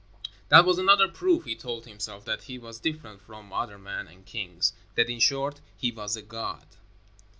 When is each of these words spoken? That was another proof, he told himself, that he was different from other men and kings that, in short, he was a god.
That 0.49 0.65
was 0.65 0.79
another 0.79 1.07
proof, 1.07 1.45
he 1.45 1.55
told 1.55 1.85
himself, 1.85 2.25
that 2.25 2.45
he 2.45 2.57
was 2.57 2.79
different 2.79 3.21
from 3.21 3.53
other 3.53 3.77
men 3.77 4.07
and 4.07 4.25
kings 4.25 4.73
that, 4.95 5.11
in 5.11 5.19
short, 5.19 5.61
he 5.77 5.91
was 5.91 6.15
a 6.15 6.23
god. 6.23 6.65